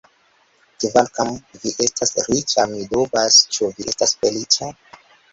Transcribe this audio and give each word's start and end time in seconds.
Kvankam 0.83 1.27
vi 1.65 1.73
estas 1.85 2.13
riĉa, 2.27 2.65
mi 2.71 2.81
dubas, 2.93 3.37
ĉu 3.57 3.69
vi 3.81 3.85
estas 3.93 4.15
feliĉa. 4.23 4.71